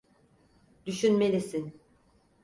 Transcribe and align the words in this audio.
Düşünmelisin. 0.85 1.81